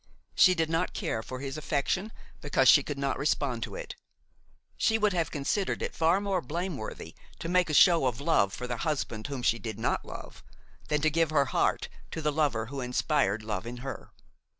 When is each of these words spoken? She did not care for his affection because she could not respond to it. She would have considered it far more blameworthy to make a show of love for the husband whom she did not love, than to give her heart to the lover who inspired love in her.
She 0.33 0.55
did 0.55 0.67
not 0.67 0.95
care 0.95 1.21
for 1.21 1.41
his 1.41 1.59
affection 1.59 2.11
because 2.41 2.67
she 2.67 2.81
could 2.81 2.97
not 2.97 3.19
respond 3.19 3.61
to 3.61 3.75
it. 3.75 3.95
She 4.75 4.97
would 4.97 5.13
have 5.13 5.29
considered 5.29 5.83
it 5.83 5.93
far 5.93 6.19
more 6.19 6.41
blameworthy 6.41 7.13
to 7.37 7.47
make 7.47 7.69
a 7.69 7.73
show 7.75 8.07
of 8.07 8.19
love 8.19 8.51
for 8.51 8.65
the 8.65 8.77
husband 8.77 9.27
whom 9.27 9.43
she 9.43 9.59
did 9.59 9.77
not 9.77 10.03
love, 10.03 10.41
than 10.87 11.01
to 11.01 11.11
give 11.11 11.29
her 11.29 11.45
heart 11.45 11.87
to 12.09 12.19
the 12.23 12.31
lover 12.31 12.65
who 12.65 12.81
inspired 12.81 13.43
love 13.43 13.67
in 13.67 13.77
her. 13.85 14.09